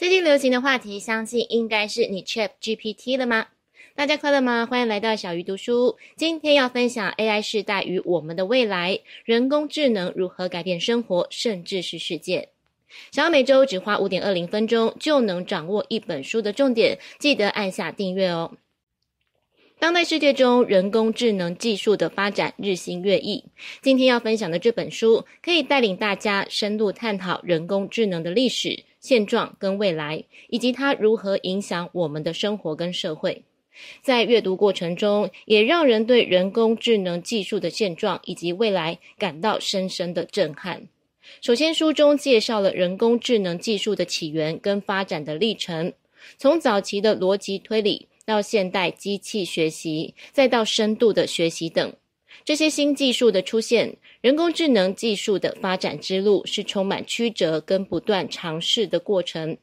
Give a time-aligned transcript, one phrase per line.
[0.00, 3.48] 最近流行的话题，相信应该是你 ChatGPT 了吗？
[3.94, 4.64] 大家快乐吗？
[4.64, 5.98] 欢迎来到小鱼读书。
[6.16, 12.48] 今天要分享 AI 时代与我们的未来，人工智能如何改变生活，甚至是世界。
[13.12, 18.52] 想要每周只花五点二零分钟就能掌握一本书的重点，记得按下订阅哦。
[19.78, 23.44] 当代世界中，人工智能技术的发展日新月异。
[23.82, 28.84] 今天要分享的这本书，可以带领大家深入探讨人工智能的历史。
[29.00, 33.42] 现状跟未来，以及它如何影响我们的生活跟社会，
[34.02, 40.88] 在阅读过程中，也让人对人工智能技术的现状以及未来感到深深的震撼。
[41.40, 45.92] 首先，书中介绍了人工智能技术的起源跟发展的历程，
[46.36, 51.92] 从早期的逻辑推理，到现代机器学习，再到深度的学习等。
[52.44, 59.56] 这些新技术的出现，人工智能技术的发展之路是充满曲折跟不断尝试的过程，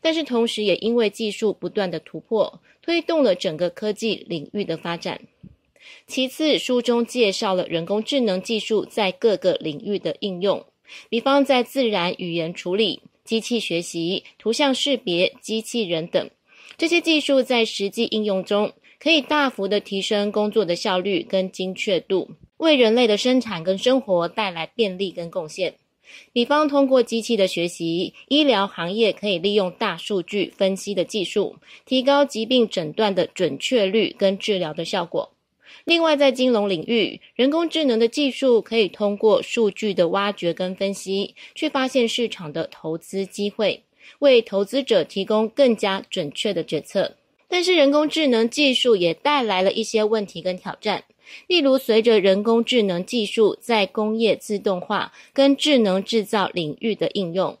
[0.00, 5.20] 但是同时也因为技术不断的突破，推动了整个科技领域的发展。
[6.06, 10.64] 其次，书中介绍了人工智能技术在各个领域的应用，
[11.08, 16.30] 比方在自然语言处理、机器学习、图像识别、机器人等，
[16.76, 18.72] 这些技术在实际应用中，
[19.04, 25.74] 可以大幅的提升工作的效率跟精确度，为人类的生产跟生活带来便利跟贡献。
[26.32, 35.34] 比方，通过机器的学习，医疗行业可以利用大数据分析的技术，提高疾病诊断的准确率跟治疗的效果。
[35.84, 43.82] 另外，在金融领域，人工智能的技术可以通过数据的挖掘跟分析，去发现市场的投资机会，
[44.20, 47.16] 为投资者提供更加准确的决策。
[47.54, 51.04] 但是人工智能技术也带来了一些问题跟挑战，
[51.46, 57.56] 例如随着人工智能技术在工业自动化跟智能制造领域的应用，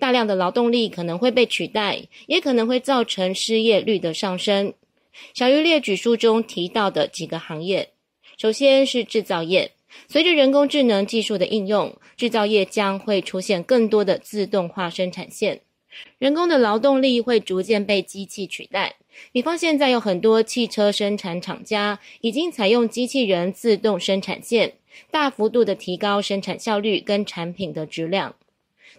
[0.00, 4.74] 大量的劳动力可能会被取代，也可能会造成失业率的上升。
[5.32, 7.90] 小鱼列举书中提到的几个行业，
[8.36, 9.70] 首先是制造业，
[10.08, 15.60] 随着人工智能技术的应用，制造业将会出现更多的自动化生产线，
[16.18, 18.96] 人工的劳动力会逐渐被机器取代。
[19.32, 24.74] 比方，现在有很多汽车生产厂家已经采用机器人自动生产线，
[25.10, 28.34] 大幅度的提高生产效率跟产品的质量。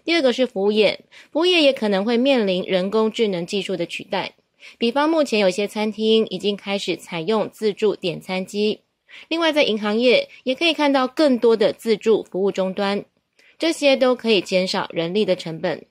[0.04, 1.00] 第二个是服务业，
[1.30, 4.32] 服务业也可能会面临人工智能技术的取代。
[4.76, 8.80] 比方，目前有些餐厅已经开始采用自助点餐机。
[9.28, 13.04] 另外，在银行业也可以看到更多的自助服务终端，
[13.56, 15.86] 这些都可以减少人力的成本。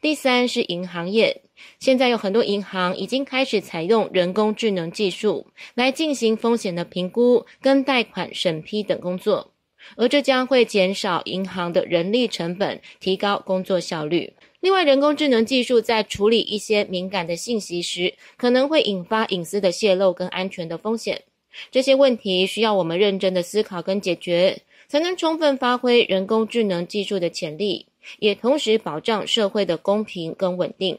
[0.00, 1.42] 第三是银行业。
[1.78, 9.52] 现在有很多银行已经开始采用人工智能技术来进行风险的评估跟贷款审批等工作，
[9.96, 14.32] 而这将会减少银行的人力成本，提高工作效率。
[14.60, 21.22] 另外，人工智能技术在处理一些敏感的信息时，可能会引发隐私的泄露跟安全的风险。
[21.70, 27.86] 这些问题需要我们认真的思考跟解决，才能充分发挥人工智能技术的潜力，
[28.18, 30.98] 也同时保障社会的公平跟稳定。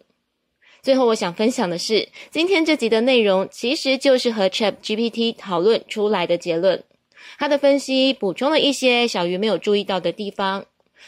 [0.81, 6.83] 最后，我想分享的是，今天这集的内容其实就是和 ChatGPT 讨论出来的结论。
[7.37, 10.65] 他的分析补充了一些小鱼没有注意到的地方，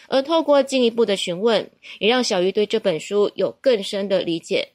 [0.07, 1.69] 而透过进一步的询问，
[1.99, 4.69] 也让小鱼对这本书有更深的理解。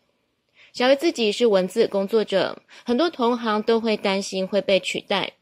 [0.72, 5.32] 小鱼自己是文字工作者，很多同行都会担心会被取代，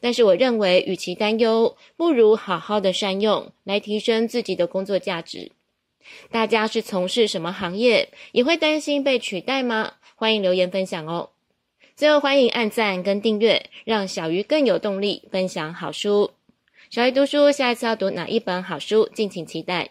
[0.00, 5.52] 但是我认为，与其担忧，不如好好的善用，来提升自己的工作价值。
[6.30, 8.08] 大家是从事什么行业？
[8.32, 9.94] 也会担心被取代吗？
[10.14, 11.30] 欢迎留言分享哦。
[11.94, 16.30] 最后欢迎按赞跟订阅，让小鱼更有动力分享好书。
[16.90, 19.08] 小鱼读书，下一次要读哪一本好书？
[19.12, 19.90] 敬请期待。